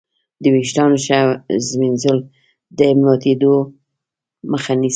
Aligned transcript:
د 0.41 0.43
وېښتانو 0.55 0.95
ښه 1.05 1.19
ږمنځول 1.67 2.19
د 2.77 2.79
ماتېدو 3.03 3.55
مخه 4.51 4.73
نیسي. 4.81 4.89